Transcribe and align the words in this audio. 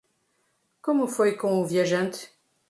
Como 0.81 1.07
foi 1.07 1.33
com 1.37 1.61
o 1.61 1.67
viajante? 1.67 2.27